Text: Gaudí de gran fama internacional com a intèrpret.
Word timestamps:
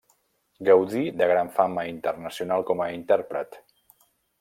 Gaudí 0.69 1.03
de 1.19 1.27
gran 1.33 1.53
fama 1.59 1.85
internacional 1.93 2.67
com 2.73 2.85
a 2.87 2.93
intèrpret. 2.99 3.65